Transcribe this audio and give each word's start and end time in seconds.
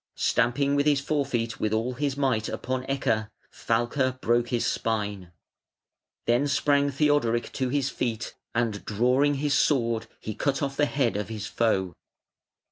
Stamping 0.17 0.73
with 0.75 0.87
his 0.87 0.99
forefeet, 0.99 1.59
with 1.59 1.73
all 1.73 1.93
his 1.93 2.17
might, 2.17 2.49
upon 2.49 2.83
Ecke, 2.89 3.29
Falke 3.51 4.19
broke 4.19 4.47
his 4.47 4.65
spine. 4.65 5.31
Then 6.25 6.47
sprang 6.47 6.89
Theodoric 6.89 7.51
to 7.51 7.69
his 7.69 7.91
feet, 7.91 8.33
and 8.55 8.83
drawing 8.83 9.35
his 9.35 9.53
sword 9.53 10.07
he 10.19 10.33
cut 10.33 10.63
off 10.63 10.75
the 10.75 10.87
head 10.87 11.15
of 11.15 11.29
his 11.29 11.45
foe. 11.45 11.93